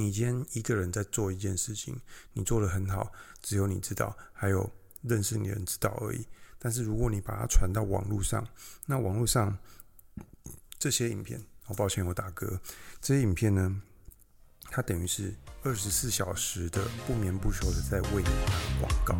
[0.00, 1.94] 你今天一个人在做一件事情，
[2.32, 3.12] 你做得很好，
[3.42, 6.26] 只有你知道，还有认识你的人知道而已。
[6.58, 8.48] 但是如果你把它传到网络上，
[8.86, 9.58] 那网络上
[10.78, 12.58] 这些影片，好抱歉我打嗝，
[13.02, 13.82] 这些影片呢，
[14.70, 15.34] 它等于是
[15.64, 19.14] 二十四小时的不眠不休的在为你打广告。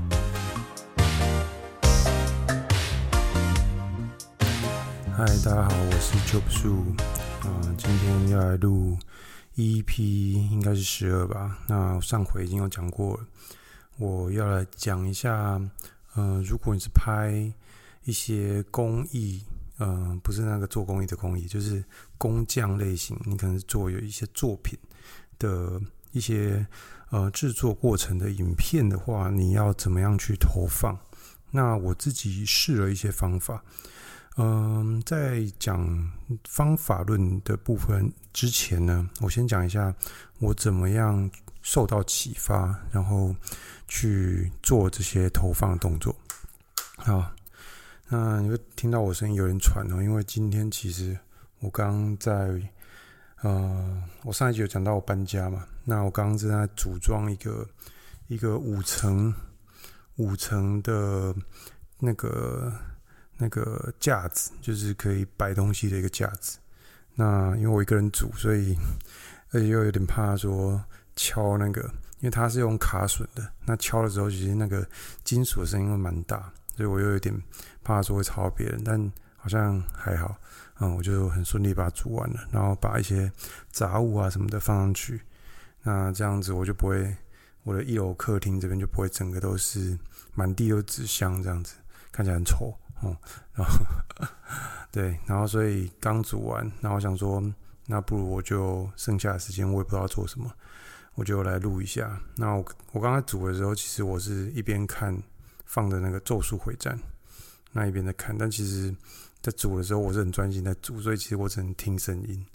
[5.14, 6.96] 嗨，大家好，我是 Job Su，
[7.44, 8.98] 嗯，今天要来录
[9.61, 10.02] EP，
[10.50, 11.58] 应该是十二吧。
[11.68, 13.26] 那上回已经有讲过了，
[13.98, 15.61] 我要来讲一下。
[16.16, 17.52] 嗯、呃，如果你是拍
[18.04, 19.43] 一些工艺，
[19.79, 21.85] 嗯、呃，不是那个做工艺的工艺，就是
[22.16, 24.79] 工匠类型，你可能是做有一些作品
[25.38, 25.79] 的
[26.13, 26.66] 一些
[27.11, 30.99] 呃制作过程的影片的话，你要怎么样去投放？
[31.50, 33.62] 那我自己试了一些方法。
[34.41, 36.11] 嗯、在讲
[36.44, 39.94] 方法论的部分之前呢，我先讲一下
[40.39, 41.30] 我怎么样
[41.62, 43.34] 受到启发，然后。
[43.92, 46.14] 去做这些投放动作。
[46.98, 47.28] 好，
[48.06, 51.18] 那你会听到我声音有点喘哦，因为今天其实
[51.58, 52.62] 我刚在
[53.42, 57.68] 呃，我上一集有讲到我搬家嘛，那我刚刚正在组装一个
[58.28, 59.34] 一个五层
[60.18, 61.34] 五层的
[61.98, 62.72] 那个
[63.41, 66.58] 那个架子，就是可以摆东西的一个架子。
[67.14, 68.77] 那因为我一个人煮，所以
[69.50, 70.84] 而且又有点怕说
[71.16, 71.91] 敲那个。
[72.20, 74.86] 因为它是用卡榫的，那敲的时候其实那个
[75.24, 77.34] 金属的声音会蛮大，所以我又有点
[77.83, 80.36] 怕说会吵到别人，但好像还好，
[80.80, 83.33] 嗯，我就很顺利把它煮完了，然后把一些
[83.72, 85.22] 杂物啊什么的放上去，
[85.83, 87.16] 那这样子我就不会，
[87.62, 89.98] 我的一楼客厅这边就不会整个都是
[90.34, 91.77] 满地都纸箱这样子，
[92.12, 93.16] 看起来很丑，嗯，
[93.54, 93.86] 然后
[94.90, 97.42] 对，然后所以刚组完，然后想说，
[97.86, 100.50] 那不如我就剩下的时间我也不知道做什么。
[101.16, 102.18] 我就来录一下。
[102.36, 105.14] 那我我刚才组的时候，其实我是一边看
[105.66, 106.96] 放的那个《咒术回战》，
[107.72, 108.36] 那一边在看。
[108.38, 108.94] 但其实，
[109.42, 112.46] 在组的时候，我是很专心在组，所以其实我只能听声音。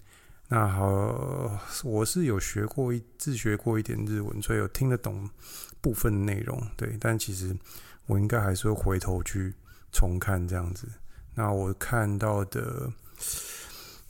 [0.48, 5.28] 那好，我是有学过一自学过一点日文，所以有听得懂
[5.80, 6.60] 部分内容。
[6.76, 7.54] 对，但其实
[8.06, 9.54] 我应该还是会回头去
[9.96, 10.86] 重看这样子。
[11.34, 12.92] 那我看到的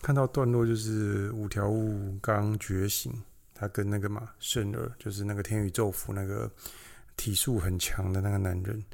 [0.02, 3.22] 看到段落就是五条悟刚觉醒。
[3.58, 6.50] 他跟那个嘛圣儿，就是那个天宇宙服那个
[7.16, 8.84] 体术很强的那个男人，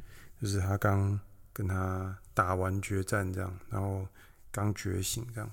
[0.40, 1.18] 就是他刚
[1.52, 4.06] 跟他打完决战这样，然后
[4.52, 5.50] 刚觉醒这样。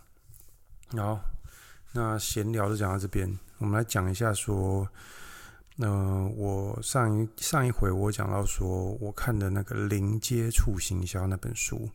[0.95, 1.19] 好，
[1.91, 4.87] 那闲聊就讲到这边，我们来讲一下说，
[5.79, 11.89] 呃，我上一上一回我讲到说，我看的那个零接触行销那本书，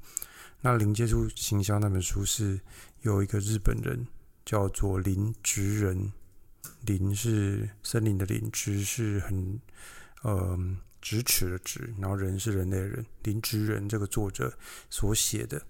[0.62, 2.59] 那零接触行销那本书是
[3.03, 4.06] 有一个日本人
[4.45, 6.12] 叫做林直人。
[6.87, 9.61] 林是森林的林，直是很
[10.22, 10.59] 呃
[11.03, 13.05] 直尺的直，然后人是人类的人。
[13.22, 14.53] 林直人这个作者
[14.89, 15.61] 所写的，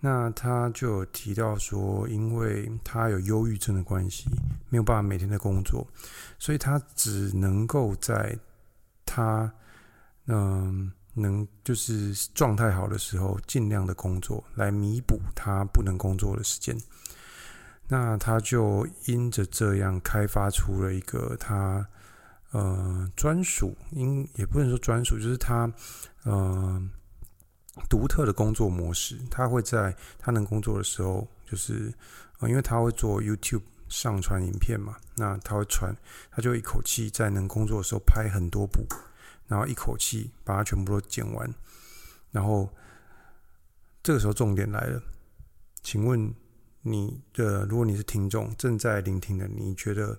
[0.00, 4.30] 那他就有提到说，因为他有忧郁症的关系，
[4.68, 5.86] 没有办法每天的工作，
[6.38, 8.38] 所以他只能够在
[9.04, 9.52] 他
[10.26, 16.76] 嗯、能就是状态好的时候，尽量的工作来弥补他不能工作的时间。
[17.88, 21.84] 那他就因着这样开发出了一个他
[22.52, 25.68] 呃专属，应也不能说专属，就是他
[26.22, 26.80] 呃
[27.88, 29.18] 独特的工作模式。
[29.30, 31.92] 他会在他能工作的时候，就是
[32.38, 35.94] 呃因为他会做 YouTube 上传影片嘛，那他会传，
[36.30, 38.86] 他就一口气在能工作的时候拍很多部，
[39.46, 41.54] 然后一口气把它全部都剪完。
[42.30, 42.68] 然后
[44.02, 45.02] 这个时候重点来了，
[45.82, 46.34] 请问？
[46.82, 50.18] 你的，如果你是听众正在聆听的，你觉得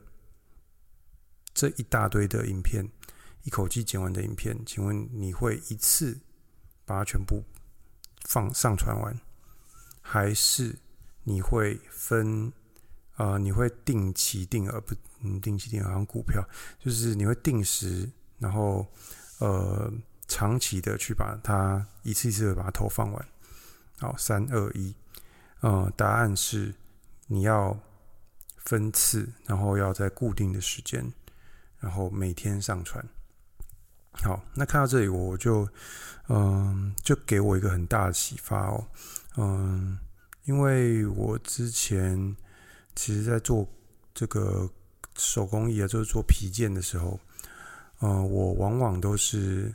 [1.56, 2.88] 这一大堆的影片，
[3.41, 6.19] 一口气剪完的影片，请问你会一次
[6.91, 7.41] 把它全部
[8.28, 9.18] 放上传完，
[10.02, 10.78] 还是
[11.24, 12.52] 你会分
[13.16, 13.40] 啊、呃？
[13.40, 14.94] 你会定期定额不？
[15.24, 16.44] 嗯，定期定额好像股票，
[16.79, 18.09] 就是你会定时，
[18.40, 18.85] 然后
[19.40, 19.90] 呃
[20.28, 23.28] 长期的去把它一次一次的把它投放完。
[23.99, 24.93] 好，三二一。
[25.61, 26.73] 呃，答案是
[27.28, 27.79] 你要
[28.58, 31.14] 分次，然后要在固定的时间，
[31.79, 33.08] 然后每天上传。
[34.13, 35.67] 好，那看到这里，我就
[36.28, 38.85] 嗯，就给我一个很大的启发哦。
[39.37, 39.97] 嗯，
[40.46, 42.35] 因为我之前
[42.96, 43.67] 其实在做
[44.13, 44.69] 这个
[45.17, 47.19] 手工艺啊，就是做皮件的时候，
[48.02, 49.73] 嗯，我往往都是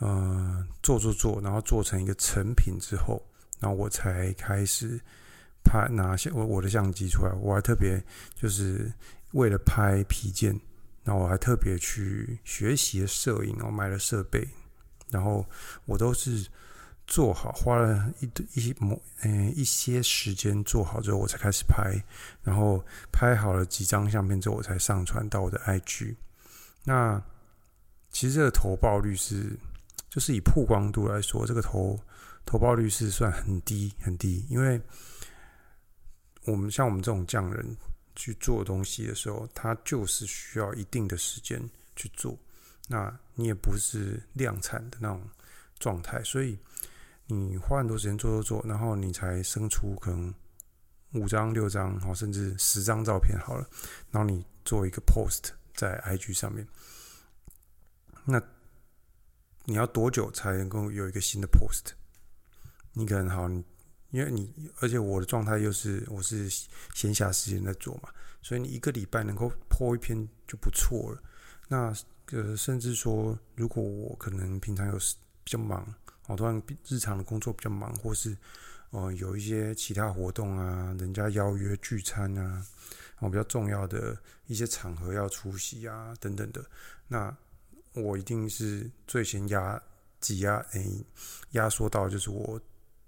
[0.00, 3.22] 嗯做做做，然后做成一个成品之后。
[3.60, 5.00] 然后我才开始
[5.62, 8.02] 拍拿相我我的相机出来，我还特别
[8.34, 8.92] 就是
[9.30, 10.60] 为了拍皮件，
[11.06, 14.48] 那我还特别去学习摄影，我买了设备，
[15.10, 15.46] 然后
[15.84, 16.48] 我都是
[17.06, 22.02] 做好，花了一一某嗯一些时间做好之后，我才开始拍，
[22.42, 26.16] 然后拍好了几张相片之后，我才上传到我的 IG。
[26.84, 27.22] 那
[28.10, 29.58] 其实这个投报率是，
[30.08, 32.00] 就是以曝光度来说，这个投
[32.46, 34.80] 投报率是算很低很低，因为
[36.46, 37.76] 我们像我们这种匠人。
[38.16, 41.60] 去做东西的时候，它就是需要一定的时间
[41.96, 42.38] 去做。
[42.88, 45.22] 那你也不是量产的那种
[45.78, 46.58] 状态，所以
[47.26, 50.34] 你花很多时间做做做，然后你才生出可能
[51.12, 53.68] 五张、六张，甚至十张照片好了。
[54.10, 56.66] 然后你做一个 post 在 IG 上面，
[58.24, 58.42] 那
[59.64, 61.92] 你要多久才能够有一个新的 post？
[62.92, 63.48] 你可能好。
[64.14, 66.48] 因为你，而且我的状态又是我是
[66.94, 68.08] 闲暇时间在做嘛，
[68.42, 70.16] 所以你一个礼拜能够破一篇
[70.46, 71.20] 就不错了。
[71.66, 71.92] 那
[72.26, 74.96] 呃，甚至说，如果我可能平常有
[75.42, 75.92] 比较忙，
[76.28, 78.36] 哦，突然日常的工作比较忙，或是
[78.90, 82.64] 呃有一些其他活动啊，人家邀约聚餐啊，
[83.18, 84.16] 哦，比较重要的
[84.46, 86.64] 一些场合要出席啊，等等的，
[87.08, 87.36] 那
[87.94, 89.82] 我一定是最先压
[90.20, 91.04] 挤压诶
[91.50, 92.60] 压缩到就是我。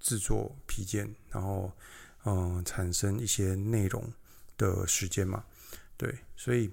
[0.06, 1.73] 制作皮件，然后
[2.25, 4.12] 嗯，产生一些内容
[4.56, 5.44] 的时间嘛，
[5.97, 6.70] 对，所以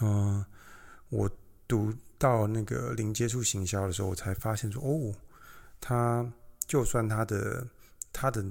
[0.00, 0.44] 嗯，
[1.08, 1.28] 我
[1.66, 5.12] 读到那个零接触行销的时候，我才发现说，哦，
[5.80, 6.24] 他
[6.68, 7.66] 就算他的
[8.12, 8.44] 他的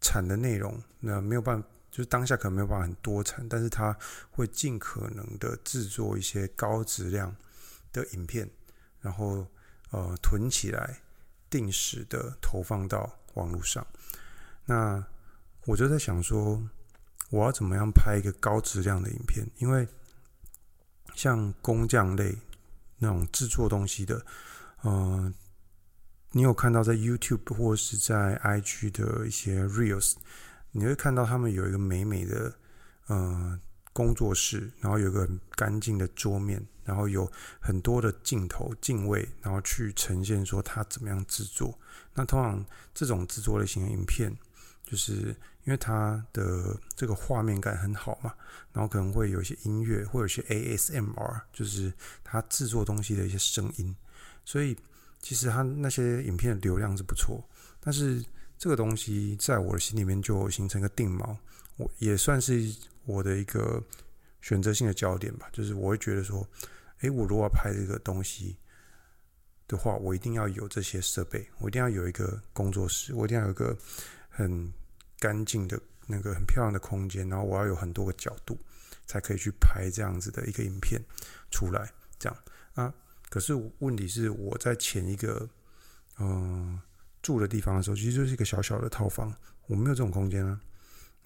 [0.00, 3.98] 产的内容，那没有办法，就是当下可能没有办法很多产，但是他
[4.30, 7.34] 会尽可能的制作一些高质量
[7.92, 8.48] 的影片，
[9.00, 9.44] 然后
[9.90, 11.01] 呃，囤起来。
[11.52, 13.86] 定时的投放到网络上，
[14.64, 15.04] 那
[15.66, 16.66] 我就在想说，
[17.28, 19.46] 我要怎么样拍一个高质量的影片？
[19.58, 19.86] 因为
[21.14, 22.34] 像工匠类
[22.96, 24.24] 那种制作东西的，
[24.80, 25.30] 呃，
[26.30, 30.14] 你有看到在 YouTube 或是在 IG 的一些 Reels，
[30.70, 32.54] 你会看到他们有一个美美的，
[33.08, 33.60] 呃。
[33.92, 37.30] 工作室，然后有个很干净的桌面，然后有
[37.60, 41.78] 很多的镜头、镜位，然后去呈现说它怎么样制作。
[42.14, 44.34] 那通常这种制作类型的影片，
[44.84, 48.34] 就是因为它的这个画面感很好嘛，
[48.72, 51.92] 然后可能会有一些音乐，会有一些 ASMR，就是
[52.24, 53.94] 它制作东西的一些声音。
[54.44, 54.76] 所以
[55.20, 57.42] 其实它那些影片的流量是不错，
[57.80, 58.24] 但是
[58.58, 61.36] 这个东西在我的心里面就形成一个定锚，
[61.76, 62.74] 我也算是。
[63.04, 63.82] 我的一个
[64.42, 66.48] 选择性的焦点吧，就是我会觉得说，
[67.00, 68.56] 诶，我如果要拍这个东西
[69.66, 73.76] 的话，我一定要有这些设备，我一定要有一个工作室，我一定要有一个
[74.28, 74.72] 很
[75.18, 75.76] 干净的
[76.06, 78.56] 那个很漂亮的空间，然后我要有很多个角度，
[79.04, 81.02] 才可以去拍这样子的一个影片
[81.50, 81.92] 出来。
[82.20, 82.38] 这样
[82.74, 82.94] 啊，
[83.30, 85.50] 可是问题是我在前一个
[86.20, 86.80] 嗯
[87.20, 89.34] 住的地方的时候，其实就是一个小小的套房，
[89.66, 90.60] 我没有这种空间啊。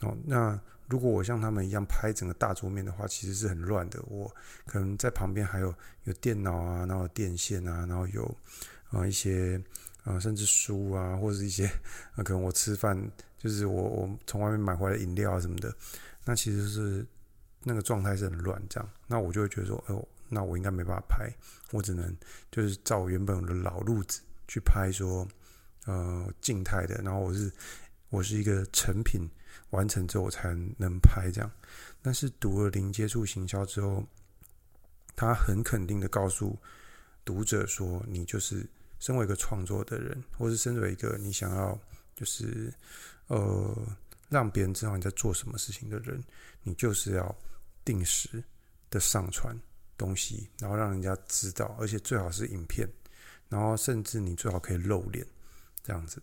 [0.00, 0.58] 哦，那。
[0.88, 4.00] 如果我像他们一样拍整个大桌面的话，其实是很乱的。
[4.06, 4.32] 我
[4.66, 8.36] 可能在旁边还有有电脑啊，然后电线啊，然后有
[8.90, 9.60] 啊、一些
[10.04, 11.68] 啊、甚至书啊， 或者是一些、
[12.14, 12.96] 呃、可能我吃饭
[13.36, 15.74] 就是我我从外面买回来饮料啊什么的，
[16.24, 17.04] 那其实是
[17.64, 18.88] 那个状态是很乱这样。
[19.08, 21.28] 那我就会觉得说，哦、那我应该没办法拍，
[21.72, 22.16] 我只能
[22.52, 25.26] 就是照原本的老路子去拍说，
[25.86, 27.02] 呃，静态的。
[27.02, 27.50] 然后我是
[28.10, 29.28] 我是一个成品。
[29.70, 31.50] 完成之后我才能拍这样，
[32.00, 34.04] 但是读了零接触行销之后，
[35.14, 36.56] 他很肯定的告诉
[37.24, 38.64] 读者说，你就是
[38.98, 41.78] 身为一个创作的人，或是身为一个你想要
[42.14, 42.72] 就是
[43.26, 43.76] 呃
[44.28, 46.22] 让别人知道你在做什么事情的人，
[46.62, 47.36] 你就是要
[47.84, 48.42] 定时
[48.88, 49.56] 的上传
[49.98, 52.88] 东西，然后让人家知道，而且最好是影片，
[53.48, 55.26] 然后甚至你最好可以露脸
[55.82, 56.22] 这样子。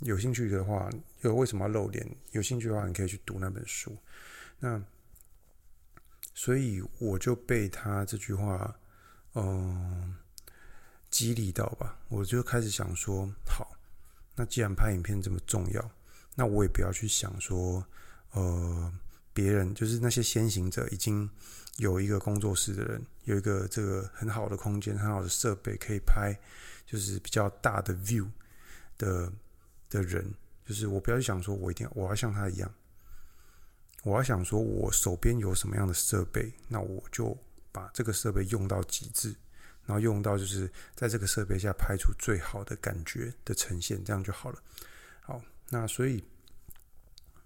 [0.00, 0.90] 有兴趣的话，
[1.22, 2.06] 有为什么要露脸？
[2.32, 3.96] 有兴趣的话，你可以去读那本书。
[4.58, 4.82] 那
[6.34, 8.76] 所以我就被他这句话，
[9.34, 10.16] 嗯，
[11.10, 11.96] 激励到吧。
[12.08, 13.70] 我就开始想说，好，
[14.34, 15.90] 那既然拍影片这么重要，
[16.34, 17.86] 那我也不要去想说，
[18.32, 18.92] 呃，
[19.32, 21.30] 别人就是那些先行者已经
[21.76, 26.36] 有一个工作室的人，有一个这个很好的空间、很好的设备可以拍，
[26.84, 28.28] 就是比较大的 view
[28.98, 29.32] 的。
[29.94, 30.34] 的人，
[30.66, 32.74] 就是我不要去想说，我一定要我要像他一样，
[34.02, 37.36] 我要想说，我手边有什么样的设备，那我就
[37.70, 39.34] 把这个设备用到极致，
[39.86, 44.62] 然后用到就是在这个设备下拍出最好的感觉的呈现，这样就好了。
[45.20, 46.24] 好，那所以，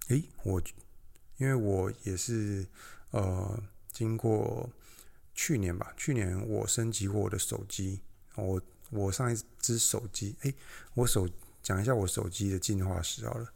[0.09, 0.61] 诶，我
[1.37, 2.67] 因为我也是
[3.11, 3.63] 呃
[3.93, 4.69] 经过
[5.35, 8.01] 去年吧，去年我升级过我的手机。
[8.35, 10.55] 我我上一只手机，哎，
[10.95, 11.29] 我手
[11.63, 13.47] 讲一下我手机的进化史好了。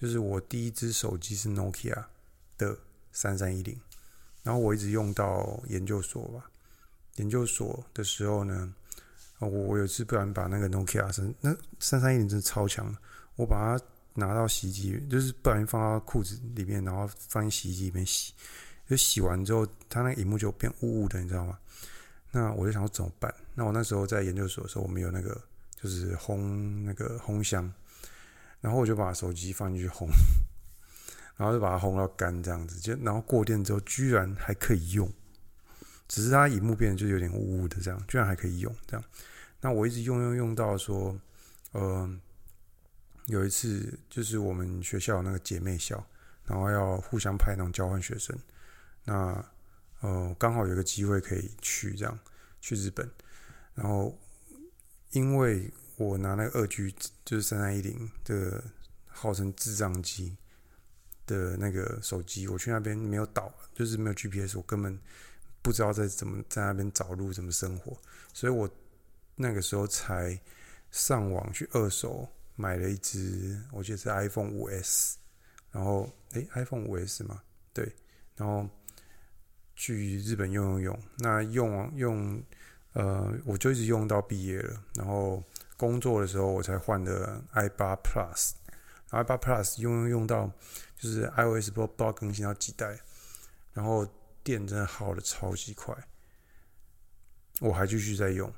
[0.00, 2.04] 就是我第一只手机是 Nokia
[2.58, 2.76] 的
[3.12, 3.78] 三三一零，
[4.42, 6.50] 然后我一直用到研究所吧。
[7.16, 8.74] 研究所的时候呢，
[9.38, 12.96] 我我有一次不然把那个 Nokia 三那三三一零真的超强，
[13.36, 18.32] 我把它拿到洗衣机，就是不然放到裤子里面，然后放进洗衣机里面洗。
[18.88, 21.58] 就洗完之后，它那个荧幕就变雾雾的，你知道吗？
[22.32, 23.32] 那我就想说怎么办？
[23.54, 25.40] 那我那时候在研究所的时候，我们有那个
[25.82, 27.72] 就是烘那个烘箱，
[28.60, 30.06] 然后我就把手机放进去烘，
[31.36, 32.78] 然后就把它烘到干这样子。
[32.78, 35.12] 就然后过电之后，居然还可以用，
[36.06, 39.04] 只是它荧幕变得就有点雾雾的这样，居然还可以用这样。
[39.60, 41.18] 那我一直用用用到说，
[41.72, 42.08] 呃，
[43.26, 46.04] 有一次就是我们学校那个姐妹校，
[46.44, 48.38] 然后要互相派那种交换学生。
[49.04, 49.44] 那
[50.00, 52.18] 呃，刚好有个机会可以去这样
[52.60, 53.08] 去日本，
[53.74, 54.16] 然后
[55.12, 58.62] 因为我拿那个二 G 就是三三一零的
[59.06, 60.36] 号称智障机
[61.26, 64.98] 的那个手机，我去那边没有导，就是没有 GPS，我根本
[65.62, 67.96] 不知道在怎么在那边找路，怎么生活，
[68.34, 68.68] 所以我
[69.36, 70.38] 那个时候才
[70.90, 75.16] 上网去二手买了一只，我记得是 iPhone 五 S，
[75.70, 77.42] 然后诶 iPhone 五 S 嘛，
[77.72, 77.90] 对，
[78.36, 78.68] 然后。
[79.74, 82.40] 去日本用用用，那用用
[82.92, 84.82] 呃，我就一直用到毕业了。
[84.94, 85.42] 然后
[85.76, 88.52] 工作的时候，我才换的 i8 Plus。
[89.10, 90.50] i8 Plus 用用用到
[90.98, 92.98] 就是 iOS 不知道更新到几代，
[93.72, 94.06] 然后
[94.42, 95.94] 电真的耗的超级快。
[97.60, 98.52] 我还继续在用，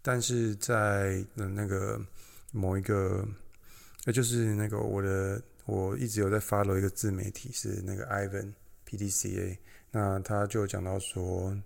[0.00, 2.00] 但是在那个
[2.52, 3.26] 某一个，
[4.04, 8.54] 那就是那个我的，我一直有在 follow 一个自媒体，是那个 Ivan
[8.88, 9.58] PDCA。
[9.90, 11.56] 那他就讲到说，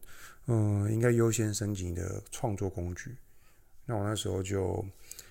[0.50, 3.14] 嗯，应该优先升级的创作工具。
[3.85, 4.83] 那我那时候就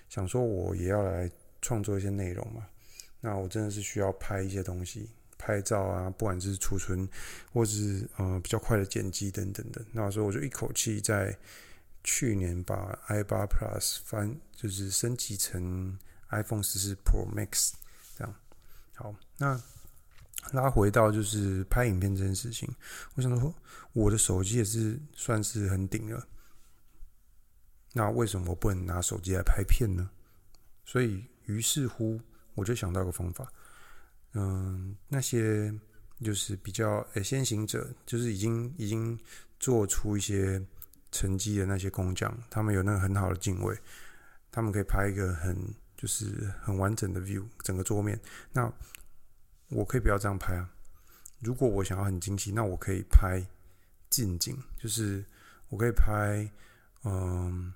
[0.08, 1.28] 想说，我也要来
[1.60, 2.64] 创作一些内容嘛。
[3.20, 7.08] 那我真的是需要拍一些东西，拍照啊，不管是储存，
[7.52, 9.84] 或是呃比较快的剪辑等等的。
[9.90, 11.36] 那时候我就一口气在
[12.04, 15.98] 去年把 i8 Plus 翻，就是升级成
[16.30, 17.72] iPhone 14 Pro Max
[18.16, 18.32] 这样。
[18.94, 19.60] 好，那。
[20.52, 22.68] 拉回到就是拍影片这件事情，
[23.14, 23.54] 我想说，
[23.92, 26.26] 我的手机也是算是很顶了。
[27.92, 30.08] 那为什么我不能拿手机来拍片呢？
[30.84, 32.20] 所以，于是乎，
[32.54, 33.50] 我就想到一个方法。
[34.34, 35.72] 嗯，那些
[36.22, 39.18] 就是比较诶先行者，就是已经已经
[39.58, 40.62] 做出一些
[41.10, 43.76] 成绩的那些工匠，他们有那个很好的镜位，
[44.50, 45.56] 他们可以拍一个很
[45.96, 48.20] 就是很完整的 view，整个桌面。
[48.52, 48.70] 那
[49.70, 50.70] 我可以不要这样拍啊！
[51.40, 53.46] 如果我想要很精细，那我可以拍
[54.08, 55.22] 近景，就是
[55.68, 56.50] 我可以拍，
[57.04, 57.72] 嗯，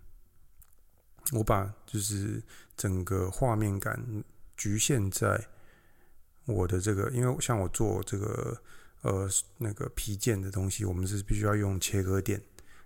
[1.33, 2.43] 我把就是
[2.77, 4.25] 整个画面感
[4.57, 5.47] 局限在
[6.47, 8.59] 我的这个，因为像我做这个
[9.03, 12.43] 呃那个皮件的东西，我们是必须要用切割垫，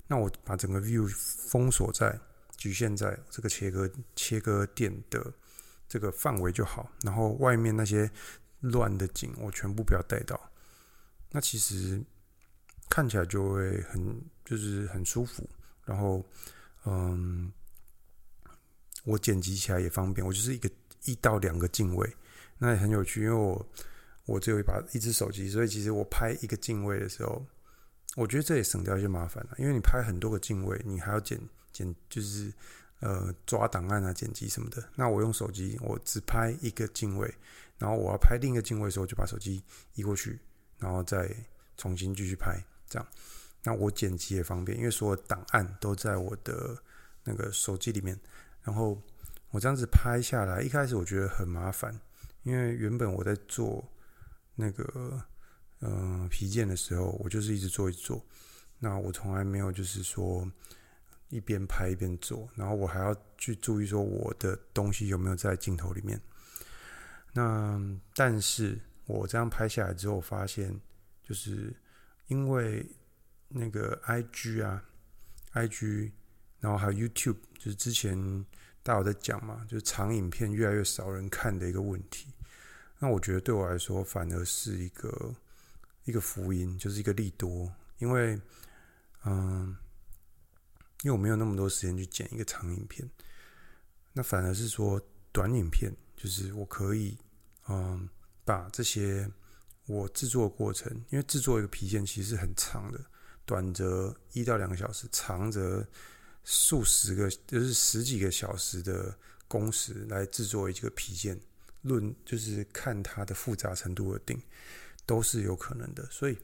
[0.08, 2.18] 那我把整个 view 封锁在
[2.56, 5.32] 局限在这个切割切割垫的
[5.88, 8.10] 这个范围就好，然后外面那些。
[8.60, 10.40] 乱的景我全部不要带到，
[11.30, 12.02] 那其实
[12.88, 15.48] 看起来就会很就是很舒服，
[15.84, 16.24] 然后
[16.84, 17.52] 嗯，
[19.04, 20.70] 我剪辑起来也方便，我就是一个
[21.04, 22.16] 一到两个镜位，
[22.58, 23.68] 那也很有趣，因为我
[24.24, 27.46] 我只有一把一只手机，所以其实我拍一个镜位的时候，
[28.16, 31.40] 我觉得这也省掉一些麻烦了，因为你拍很多个镜位，你还要剪
[31.72, 32.52] 剪就是
[33.00, 37.32] 呃抓档案啊、剪辑什么的，那我用手机，我只拍一个镜位。
[37.78, 39.62] 然后我要拍另一个镜位的时候，就把手机
[39.94, 40.40] 移过去，
[40.78, 41.30] 然后再
[41.76, 43.06] 重新继续拍，这样。
[43.62, 46.74] 那我剪辑也方便，因为所有档案都在我的
[47.22, 48.18] 那个手机里面。
[48.62, 48.98] 然后
[49.50, 52.00] 我这样子拍下来，一开始我觉得很麻烦，
[52.44, 53.86] 因为原本我在做
[54.54, 55.22] 那个
[55.80, 58.24] 呃皮件的时候，我就是一直做一直做。
[58.78, 60.50] 那我从来没有就是说
[61.28, 66.20] 一边拍一边做，然后我还要去注意说我的东西有没有在镜头里面。
[67.32, 67.80] 那
[68.14, 70.74] 但是我这样拍下来之后，发现
[71.22, 71.74] 就是
[72.28, 72.84] 因为
[73.48, 74.82] 那个 IG 啊
[75.52, 76.10] ，IG，
[76.60, 78.16] 然后还有 YouTube，就是之前
[78.82, 82.32] 大家有在讲嘛，就是长影片越来越少人看的一个问题。
[82.98, 85.34] 那我觉得对我来说，反而是一个
[86.04, 88.40] 一个福音，就是一个利多，因为
[89.24, 89.76] 嗯，
[91.02, 93.08] 因为我没有那么多时间去剪一个长影片，
[94.12, 95.00] 那反而是说
[95.32, 97.16] 短影片，就是我可以。
[97.68, 98.08] 嗯，
[98.44, 99.28] 把这些
[99.86, 103.04] 我制作过程，因为制作一个皮件其实是很长的，
[103.44, 105.84] 短则一到两个小时，长则
[106.44, 109.12] 数十个，就是十几个小时的
[109.48, 111.36] 工时来制作一个皮件，
[111.82, 114.40] 论就是看它的复杂程度而定，
[115.04, 116.08] 都是有可能的。
[116.08, 116.38] 所以，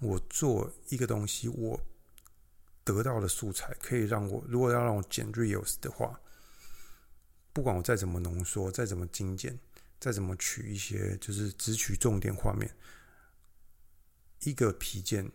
[0.00, 1.80] 我做一个东西，我
[2.84, 6.18] 得到的素材可以让我，如果要让我剪 reels 的话，
[7.52, 9.58] 不管我再怎么浓缩，再怎么精简，
[9.98, 12.70] 再怎么取一些，就是只取重点画面。
[14.44, 15.30] 一个皮件，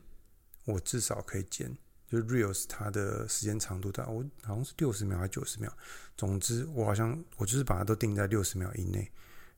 [0.64, 1.78] 我至少可以剪，
[2.10, 5.72] 就 reels 它的时间长度，大我好像是六十秒还是九十秒。
[6.18, 9.12] 总之，我好像我就是把它都定在六十秒以内。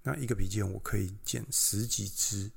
[0.04, 2.52] 那一个皮件我可以剪十几支，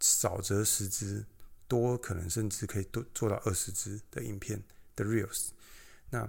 [0.00, 1.24] 少则十支，
[1.68, 4.62] 多可能甚至可以多做到二十支的影片
[4.94, 5.50] 的 reels。
[6.10, 6.28] 那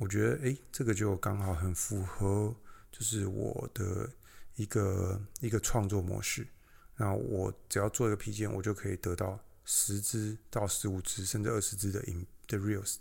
[0.00, 2.54] 我觉得，诶，这个就刚好很符合，
[2.92, 4.08] 就是我的
[4.54, 6.46] 一个一个创作模式。
[6.96, 12.96] 那我只要做一个披件，我就可以得到十支到十五支，甚至二十支的影的 reels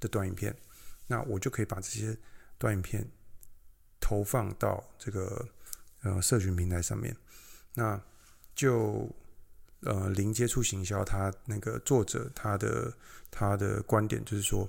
[0.00, 0.56] 的短影片。
[1.06, 2.16] 那我就可以把这些
[2.58, 3.06] 短影片
[4.00, 5.48] 投放到这个
[6.02, 7.16] 呃社群平台上面。
[7.74, 8.02] 那
[8.54, 9.14] 就
[9.80, 12.92] 呃零接触行销，他那个作者他的
[13.30, 14.68] 他的观点就是说，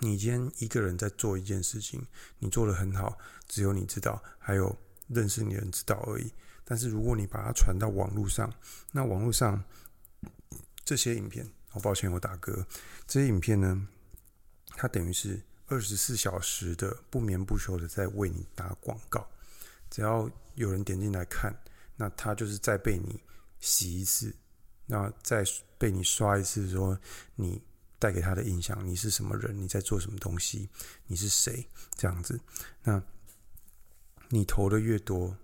[0.00, 2.04] 你今天一个人在做一件事情，
[2.38, 4.76] 你做的很好，只有你知道，还有
[5.08, 6.32] 认识你的人知道而已。
[6.64, 8.52] 但是如果你把它传到网络上，
[8.92, 9.62] 那网络上
[10.84, 12.64] 这些影片，我抱歉我打嗝，
[13.06, 13.88] 这些影片呢，
[14.76, 19.26] 它等于是二十四小时的不眠不休的在为你打广告。
[19.90, 21.54] 只要有人点进来看，
[21.96, 23.18] 那他就是在被你
[23.60, 24.34] 洗一次，
[24.86, 25.44] 那再
[25.76, 26.98] 被你刷一次，说
[27.36, 27.62] 你
[27.98, 30.68] 带给他的印象，你是什么人，你在做什么东西，
[31.06, 32.40] 你是谁，这样子。
[32.82, 33.02] 那
[34.28, 35.36] 你投的越多。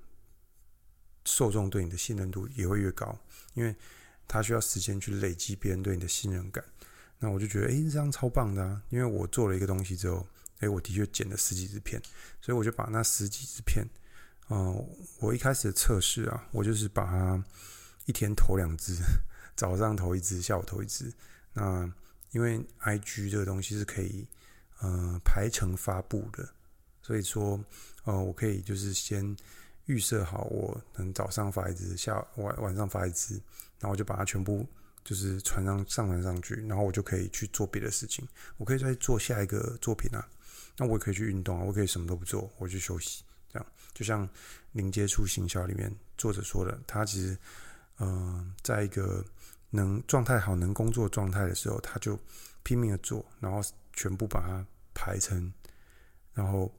[1.27, 3.19] 受众对你的信任度也会越高，
[3.55, 3.75] 因为
[4.29, 6.63] 他需要时间去累积别人对你的信任感。
[7.19, 8.83] 那我就觉得，诶，这样超棒的啊！
[8.91, 10.27] 因为我做了一个东西之后，
[10.59, 11.99] 诶，我的确剪了十几支片，
[12.43, 13.89] 所以我就把那十几支片，
[14.51, 14.87] 嗯、
[15.19, 17.43] 我一开始的测试啊，我就是把它
[18.07, 18.95] 一天投两支，
[19.57, 21.13] 早上投一支，下午投一支。
[21.53, 21.91] 那
[22.33, 24.27] 因为 IG 这个东西是可以，
[24.81, 26.49] 呃，排程发布的，
[27.03, 27.63] 所以说，
[28.05, 29.37] 呃，我可以就是先。
[29.87, 33.39] 预设好，我能早上发一支，下晚晚上发一支，
[33.79, 34.67] 然后就把它全部
[35.05, 38.27] 就是传上上传上去，然后我就可以去做别的事情。
[38.57, 40.27] 我可以再做下一个作品啊，
[40.79, 43.25] 那我也可以去运动啊，我可以什么都不做，我去休息。
[43.53, 44.27] 这样就像
[44.73, 47.37] 零接触行销里面作者说的，他其实
[47.99, 49.25] 嗯、在一个
[49.71, 52.19] 能状态好、能工作状态的时候，他就
[52.63, 53.61] 拼命的做，然后
[53.93, 55.53] 全部把它排成，
[56.33, 56.73] 然后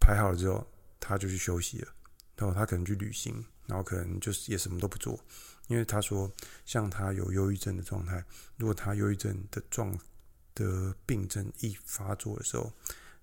[0.00, 0.66] 排好了之后，
[0.98, 1.92] 他就去休息了。
[2.36, 5.22] 然后他可能去旅行，然后可能就是也什么都不做，
[5.66, 6.32] 因为他说，
[6.64, 8.24] 像他有忧郁症的状态，
[8.56, 9.94] 如果他忧郁症的状
[10.54, 12.72] 的病症一发作的时候，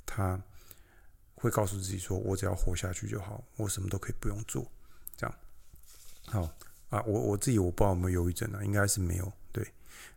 [0.05, 0.39] 他
[1.33, 4.71] 会告诉自己说：“我只要活下去就好，我什么都可以不用做。”
[5.17, 5.35] 这样，
[6.27, 6.55] 好
[6.89, 9.31] 啊，我我自己我不知道有没有忧郁症啊，应该是没有。
[9.51, 9.65] 对，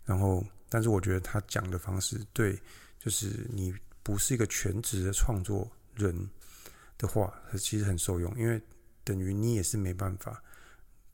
[0.04, 2.58] 然后但是我觉得他讲的方式对，
[2.98, 6.28] 就是你不是一个全职的创作人
[6.98, 8.60] 的话，其实很受用，因为。
[9.02, 10.40] 等于你也是没办法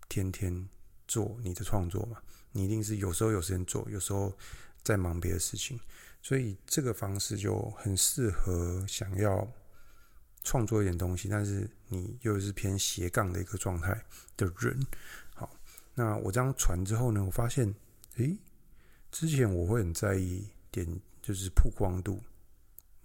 [0.09, 0.69] 天天
[1.07, 4.37] 做你的创作嘛，你一定是有时候有时间做，有时候
[4.83, 5.79] 在忙别的事情，
[6.21, 9.49] 所以这个方式就很适合想要
[10.42, 14.05] 创作一点东西，但是你又是偏斜杠的一个状态
[14.37, 14.79] 的人。
[15.99, 17.75] 那我这样传之后呢，我发现，
[18.19, 18.39] 诶，
[19.11, 20.87] 之前我会很在意点，
[21.21, 22.23] 就是曝光度。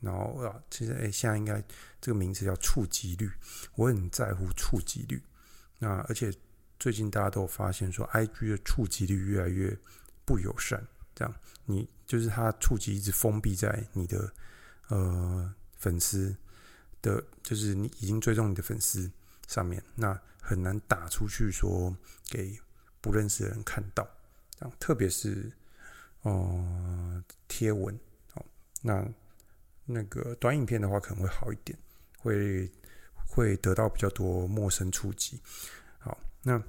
[0.02, 1.64] 然后啊，其实诶，现在应该
[2.02, 3.32] 这个名词叫触及率，
[3.76, 5.22] 我很在乎触及率。
[5.80, 6.32] 那而且
[6.80, 9.76] 最近大家都发现说，IG 的触及率越来越
[10.26, 10.86] 不友善。
[11.16, 11.34] 这样，
[11.66, 14.34] 你就是它触及一直封闭在你的
[14.90, 16.36] 呃粉丝
[17.02, 19.10] 的，就是你已经追踪你的粉丝
[19.48, 21.96] 上面，那很难打出去说
[22.28, 22.60] 给
[23.02, 24.08] 不认识的人看到。
[24.58, 25.52] 这样，特别是
[26.22, 27.94] 呃贴文
[28.36, 28.46] 哦，
[28.82, 29.06] 那。
[29.84, 31.78] 那个短影片的话可能会好一点，
[32.20, 32.72] 会
[33.28, 35.42] 会得到比较多陌生触及。
[35.98, 36.64] 好，那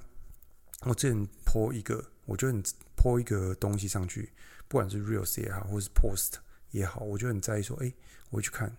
[0.81, 2.61] 我之前 po 一个，我就很
[2.97, 4.33] po 一个东西上去，
[4.67, 6.33] 不管是 reels 也好，或是 post
[6.71, 7.93] 也好，我就很在意说，哎，
[8.29, 8.75] 我去看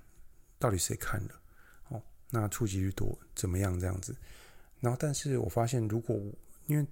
[0.58, 1.40] 到底谁看了，
[1.88, 4.14] 哦，那触及率多怎么样这样子。
[4.80, 6.20] 然后，但是我发现，如果
[6.66, 6.86] 因为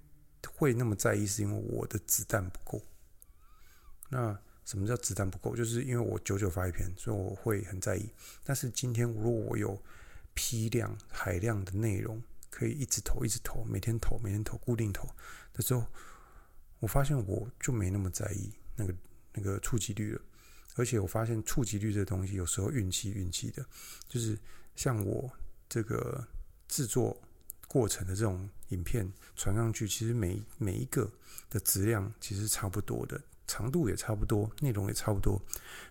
[0.51, 2.81] 会那么在意，是因为我的子弹不够。
[4.09, 5.55] 那什么叫子弹不够？
[5.55, 8.09] 就是因为我久久发一篇，所以我会很在意。
[8.43, 9.81] 但是今天如果我有
[10.33, 15.09] 批量、海量的内容，可以一直投、一直投，每天投、每天投、固定投
[15.53, 15.85] 的时候，
[16.79, 18.95] 我发现我就没那么在意那个
[19.33, 20.21] 那个触及率了。
[20.75, 23.65] 而且我发现触及率这东西有时候运气运气的，
[24.07, 24.37] 就是
[24.75, 25.31] 像我
[25.67, 26.25] 这个
[26.67, 27.21] 制作
[27.73, 31.11] 过程的这种影片传上去，其实每每一个
[31.49, 35.41] 的质量其实差不多的，长度也差不多，内容也差不多。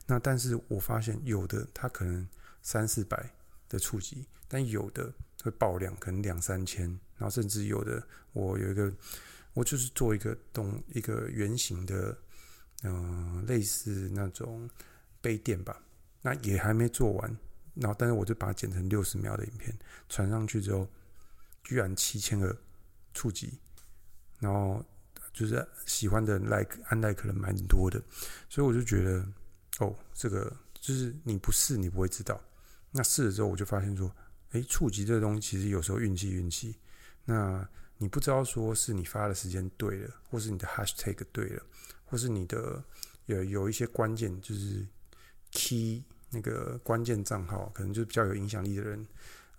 [0.06, 2.28] 那但是我发现有的它可能
[2.62, 3.34] 三四百
[3.68, 6.86] 的触及，但有的会爆量，可能两三千，
[7.18, 8.92] 然后甚至有的我有一个，
[9.52, 12.16] 我就是做一个动一个圆形的。
[12.84, 14.68] 嗯、类似那种
[15.20, 15.80] 杯垫吧，
[16.20, 17.38] 那也还没做完，
[17.74, 19.72] 然后但是我就把它剪成六十秒的影片
[20.08, 20.88] 传上去之后，
[21.62, 22.56] 居然七千个
[23.14, 23.58] 触及，
[24.38, 24.84] 然后
[25.32, 28.02] 就是喜欢的 like 按 like 可能蛮多的，
[28.48, 29.26] 所以我就觉得
[29.78, 32.40] 哦，这个就是你不试你不会知道，
[32.90, 34.14] 那试了之后我就发现说，
[34.52, 36.76] 诶，触及这个东西其实有时候运气运气，
[37.24, 41.62] 那你不知道说是你发的时间对了，或是你的 hashtag 对了。
[42.04, 42.84] 或是你的
[43.24, 44.86] 有有一些关键，就是
[45.50, 49.06] key 那个关键账号，可能就是比较有影响力的人，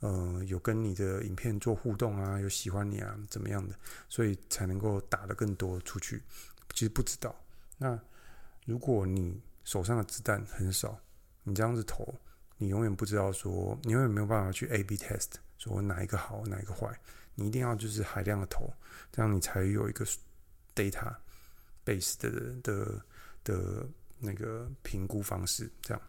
[0.04, 3.74] 呃，有跟你的影片做互动啊，有喜欢你啊，怎么样的，
[4.10, 6.22] 所以才能够打得更多出去。
[6.74, 7.34] 其实不知道。
[7.78, 7.98] 那
[8.66, 11.00] 如果你手上的子弹很少，
[11.44, 12.14] 你这样子投，
[12.58, 17.00] 你永远不知道说，你永远没有办法去 A/B test，说哪一个好，哪一个坏。
[17.36, 18.72] 你一定要就是海量的投，
[19.12, 20.06] 这样你才有一个
[20.76, 21.16] data。
[21.86, 22.30] base 的
[22.62, 23.06] 的
[23.44, 23.86] 的
[24.18, 26.02] 那个评估方式，这样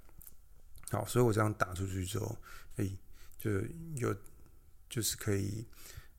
[0.93, 2.37] 好，所以我这样打出去之后，
[2.77, 2.89] 哎，
[3.45, 3.51] 就
[3.97, 4.17] 有
[4.89, 5.67] 就是可以，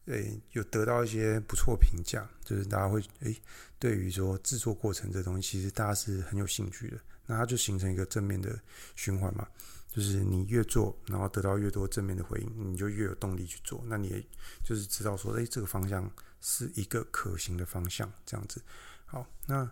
[0.05, 3.35] 哎，有得到一些不错评价，就是大家会哎，
[3.79, 8.59] 对于说制作过程这东西，其实大家是很有兴趣的，那它就形成一个正面的
[8.95, 9.47] 循环嘛，
[9.89, 14.23] 就是你越做，然后得到越多正面的回应，你就越有动力去做，那你也
[14.63, 16.07] 就是知道说，哎，这个方向
[16.41, 18.61] 是一个可行的方向，这样子。
[19.07, 19.67] 好，那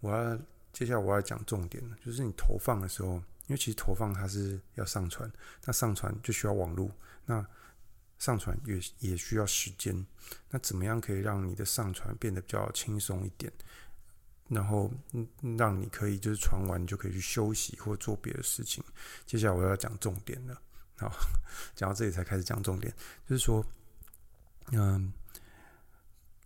[0.00, 0.38] 我要
[0.72, 5.30] 接下来我要讲重点了，就是你投放的时候，因为其实投放它是要上传，
[5.64, 6.90] 那上传就需要网络，
[7.26, 7.46] 那
[8.18, 10.06] 上传也也需要时间，
[10.50, 13.52] 那怎么样可以让你的上传变得比较轻松一点，
[14.48, 14.90] 然后
[15.58, 18.82] 让你可以就是传完就可以去休息或做别的事情。
[19.26, 20.60] 接下来我要讲重点了，
[20.96, 21.10] 好，
[21.74, 22.92] 讲到这里才开始讲重点，
[23.28, 23.64] 就是说，
[24.72, 25.12] 嗯，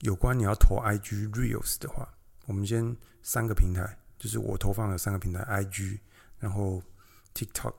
[0.01, 2.09] 有关你要投 IG Reels 的话。
[2.47, 5.99] 我们先三个平台，就是我投放有三个平台：IG，
[6.39, 6.83] 然后
[7.35, 7.75] TikTok，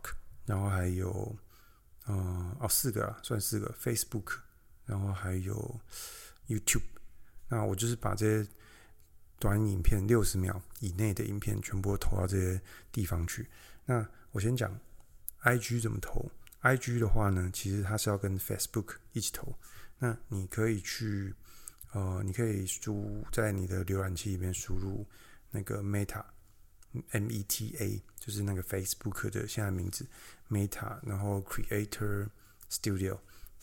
[0.46, 1.36] 然后还有，
[2.08, 4.38] 嗯，哦，四个啊，算四个：Facebook，
[4.86, 5.80] 然后还有
[6.48, 6.84] YouTube。
[7.48, 8.50] 那我就是把这些
[9.40, 13.48] 短影片，六十秒以内的影片，全部投到这些地方去。
[13.86, 14.80] 那我先讲
[15.44, 16.32] IG 怎么投。
[16.62, 19.54] IG 的话呢，其实它是要跟 Facebook 一起投。
[19.98, 21.34] 那你可以去。
[21.92, 25.04] 呃，你可以输在你的浏览器里面输入
[25.50, 26.24] 那个 Meta
[27.12, 30.06] Meta 就是那个 Facebook 的现在名字
[30.50, 32.28] Meta，然后 Creator
[32.70, 33.18] Studio，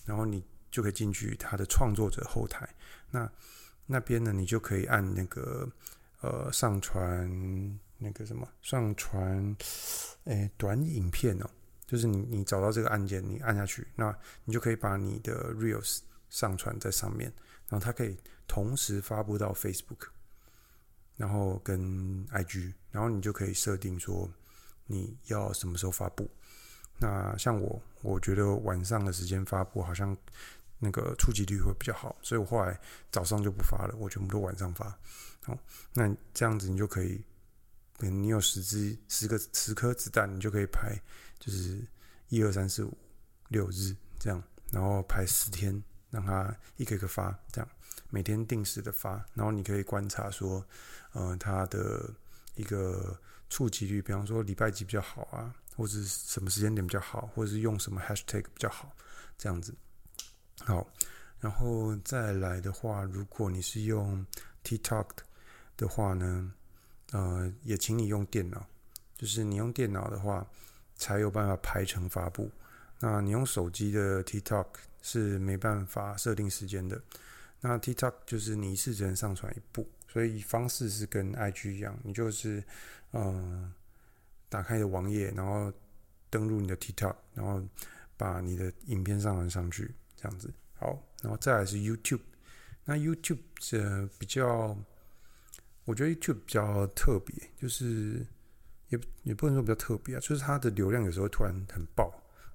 [0.05, 2.69] 然后你就可以进去它的创作者后台。
[3.11, 3.31] 那
[3.87, 5.69] 那边呢，你就可以按那个
[6.21, 7.29] 呃上传
[7.99, 9.57] 那个什么上传
[10.25, 11.51] 诶短影片哦，
[11.87, 17.33] 就是你你找到这个按键，你按下去，那你就可以把你的 Reels 上传在上面。
[17.69, 20.09] 然后它可以同时发布到 Facebook，
[21.17, 24.31] 然后跟 IG，然后你就可以设定说
[24.87, 26.31] 你要什么时候发布。
[26.99, 30.17] 那像我，我觉得晚上的时间发布好像
[30.79, 32.79] 那个触及率会比较好，所以我后来
[33.11, 34.87] 早上就不发了，我全部都晚上发。
[35.43, 35.59] 好，
[35.93, 37.25] 那这样子你就可以，
[37.99, 40.97] 你有十支十个十颗子弹，你就可以排
[41.39, 41.81] 就是
[42.29, 42.97] 一二三四五
[43.49, 45.83] 六日这样，然后排十天。
[46.09, 47.69] 让它一个一个发，这样
[48.11, 50.65] 每天定时的发，然后你可以观察说，
[51.13, 52.09] 呃，它的
[52.55, 53.19] 一个
[53.51, 58.91] 触及率，比方说礼拜几比较好啊，或者是什么时间点比较好，或者是用什么 hashtag 比较好，
[59.37, 59.75] 这样子。
[60.65, 60.87] 好，
[61.41, 64.25] 然后再来的话，如果你是用
[64.65, 65.07] TikTok
[65.77, 66.53] 的话呢，
[67.13, 68.67] 呃，也请你用电脑，
[69.17, 70.47] 就是你用电脑的话，
[70.97, 72.51] 才有办法排程发布。
[73.01, 74.67] 那你用手机的 TikTok。
[75.09, 77.01] 是没办法设定时间的。
[77.61, 82.63] 那 TikTok 就是你一次只能上传一部，所以方式是跟 IG 一样，你就是
[83.13, 83.73] 嗯，
[84.49, 85.73] 打开的网页，然后
[86.31, 87.63] 登录你的 TikTok，然后
[88.17, 90.53] 把你的影片上传上去，这样子。
[90.75, 92.21] 好，然后再来是 YouTube。
[92.85, 94.77] 那 YouTube 这比较，
[95.85, 98.27] 我觉得 YouTube 比较特别，就是
[98.89, 102.13] 也也不能说比较特别啊，就是它的流量有时候突然很爆，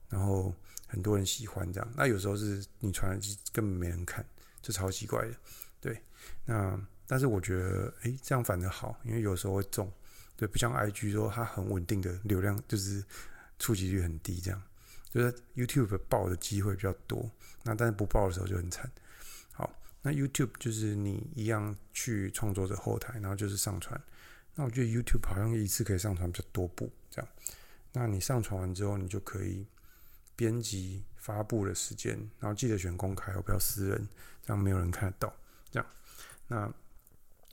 [0.09, 0.53] 然后。
[0.87, 4.25] 很多人喜欢这样，那有时候是你传的根本没人看，
[4.62, 5.36] 就超奇怪的。
[5.80, 6.02] 对，
[6.45, 9.91] 那但是我觉得，诶，这样反而好，因为有时候会中，
[10.38, 13.04] 对，不像 IG 说它很稳定的流量，就是
[13.60, 14.62] 触及率很低，这样，
[15.10, 17.30] 就是 YouTube 爆的机会比较多，
[17.63, 18.89] 那但是不爆的时候就很惨。
[19.52, 19.69] 好，
[20.02, 24.00] 那 YouTube 就是你一样去创作者后台，然后就是上传。
[24.54, 27.32] 那我觉得 YouTube 好像一次可以上传比较多部，这样。
[27.93, 29.65] 那你上传完之后，你就可以
[30.36, 34.08] 编辑发布的时间，然后记得选公开，不要私人，
[34.43, 35.34] 这样没有人看得到。
[35.69, 35.88] 这样，
[36.47, 36.73] 那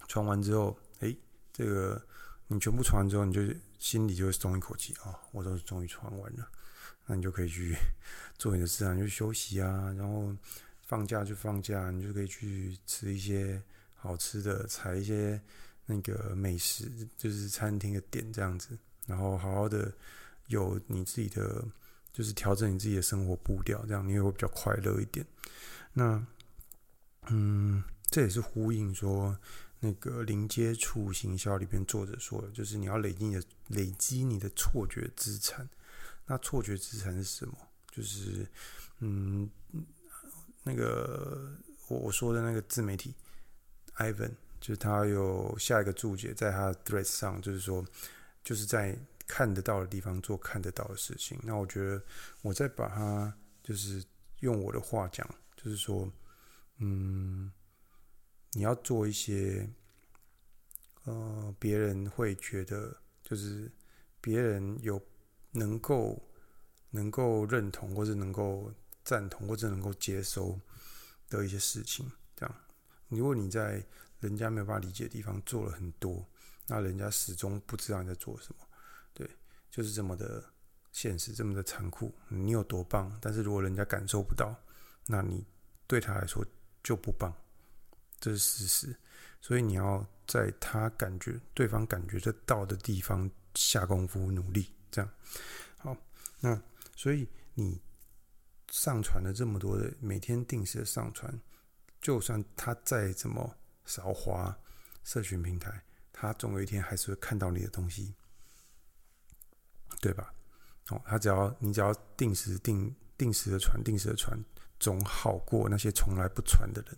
[0.06, 1.16] 传完之后，诶，
[1.52, 2.00] 这个
[2.46, 3.42] 你全部传完之后，你就
[3.78, 6.48] 心里就会松一口气啊，我都终于传完了。
[7.06, 7.76] 那你就可以去
[8.36, 10.34] 做你的事啊，你就休息啊，然后
[10.82, 13.62] 放假就放假，你就可以去吃一些
[13.94, 15.40] 好吃的，踩一些。
[15.90, 16.84] 那个美食
[17.16, 19.90] 就是餐厅的点这样子，然后好好的
[20.48, 21.64] 有你自己的，
[22.12, 25.24] 就是调整你自己的生活步调，这样你也会比较快乐一点。
[25.94, 26.22] 那，
[27.26, 29.38] 嗯，这也是呼应说
[29.80, 35.68] 那个零接触行销里边作者说的，就是你要累积你的累积你的错觉资产。
[36.26, 37.54] 那错觉资产是什么？
[37.90, 38.46] 就是
[39.00, 39.48] 嗯，
[40.62, 41.56] 那个
[41.88, 43.14] 我我说的那个自媒体
[43.96, 44.32] ，Ivan。
[44.60, 47.86] 就是他有下一个注解，在他的 Threads 上，就是说，
[48.42, 51.38] 就是在看得到的地方做看得到的事情。
[51.44, 52.02] 那我觉得，
[52.42, 54.02] 我再把它，就是
[54.40, 55.24] 用我的话讲，
[55.56, 56.10] 就是说，
[56.78, 57.52] 嗯，
[58.52, 59.68] 你要做一些，
[61.04, 63.70] 呃，别人会觉得，就是
[64.20, 65.00] 别人有
[65.52, 66.22] 能够
[66.90, 68.72] 能够认同，或者能够
[69.04, 70.58] 赞同，或者能够接收
[71.28, 72.10] 的一些事情。
[72.36, 72.54] 这样，
[73.08, 73.84] 如果你在
[74.20, 76.26] 人家没有办法理解的地方做了很多，
[76.66, 78.66] 那人家始终不知道你在做什么，
[79.12, 79.28] 对，
[79.70, 80.44] 就是这么的
[80.92, 82.14] 现实，这么的残酷。
[82.28, 84.54] 你有多棒，但是如果人家感受不到，
[85.06, 85.44] 那你
[85.86, 86.44] 对他来说
[86.88, 87.34] 就不棒，
[88.18, 88.96] 这是事实。
[89.42, 95.10] 所以你要在他感觉、对方感觉得到的地方下功夫努力，这样。
[95.76, 95.94] 好，
[96.40, 96.58] 那
[96.96, 97.78] 所以你
[98.70, 101.38] 上传了这么多的每天定时的上传，
[102.00, 103.54] 就算他再怎么。
[103.88, 104.54] 少滑
[105.02, 108.14] 社群平台，他总有一天还是会看到你的东西，
[109.98, 110.30] 对吧？
[110.90, 114.38] 哦，他只要你只要定时定定时的传，定时的传，
[114.78, 116.96] 总好过那些从来不传的人。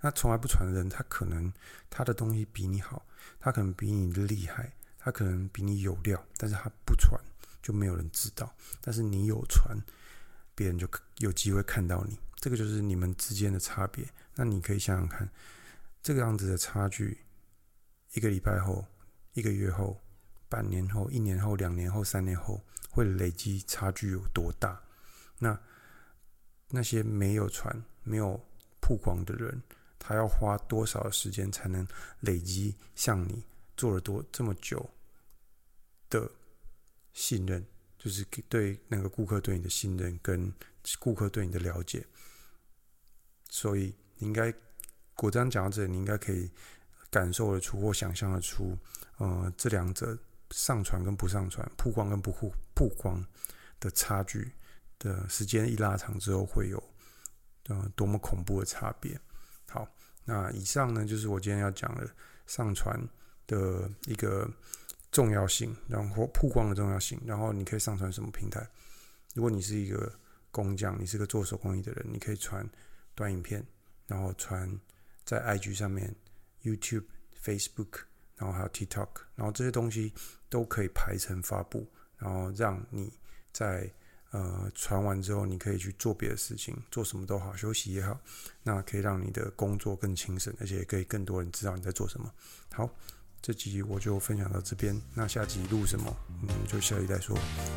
[0.00, 1.52] 那从来不传的人，他可能
[1.88, 3.06] 他的东西比你好，
[3.40, 7.20] 他可能比你厉害，他可能比你有料，但是他不传，
[7.62, 8.54] 就没有人知道。
[8.80, 9.76] 但是你有传，
[10.54, 12.18] 别人就有机会看到你。
[12.36, 14.06] 这个就是你们之间的差别。
[14.34, 15.28] 那你可以想想看。
[16.02, 17.24] 这个样子的差距，
[18.12, 18.86] 一个礼拜后、
[19.32, 20.00] 一个月后、
[20.48, 24.80] 半年后、一年后、两年后、三年后，会累积差距有多大？
[25.38, 25.58] 那
[26.68, 28.40] 那些没有传、没有
[28.80, 29.62] 曝光的人，
[29.98, 31.86] 他要花多少时间才能
[32.20, 33.44] 累积像你
[33.76, 34.88] 做了多这么久
[36.08, 36.30] 的
[37.12, 37.64] 信任？
[37.98, 40.52] 就是对那个顾客对你的信任，跟
[40.98, 42.06] 顾客对你的了解。
[43.48, 44.52] 所以你应该。
[45.18, 46.50] 果这样讲到这里，你应该可以
[47.08, 48.76] 感受得出或想象得出，
[49.16, 50.14] 呃，这两者
[50.50, 53.24] 上传跟不上传、曝光跟不曝曝光
[53.80, 54.52] 的差距
[55.06, 56.82] 的时间一拉长之后，会有
[57.68, 59.18] 呃多么恐怖的差别。
[59.68, 59.88] 好，
[60.24, 62.10] 那以上呢就是我今天要讲的
[62.46, 63.00] 上传
[63.46, 64.50] 的一个
[65.12, 68.68] 重要性，然后曝光的重要性，然后你可以上传什么平台？
[69.34, 70.12] 如果你是一个
[70.50, 72.68] 工匠，你是个做手工艺的人，你可以传
[73.14, 73.64] 短影片，
[74.06, 74.68] 然后传。
[75.28, 76.14] 在 IG 上面、
[76.62, 77.02] YouTube、
[77.42, 78.02] Facebook，
[78.36, 80.14] 然后还有 TikTok，然后这些东西
[80.48, 81.84] 都可以排成发布，
[82.16, 83.12] 然后让你
[83.52, 83.92] 在
[84.36, 88.18] 呃传完之后，你可以去做别的事情，做什么都好，休息也好，
[88.62, 92.30] 那可以让你的工作更轻省，而且也可以更多人知道你在做什么。
[92.72, 92.88] 好，
[93.40, 97.36] 这集我就分享到这边，那下集录什么，我嗯，就下集再说，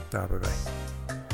[0.09, 1.28] 大家拜拜。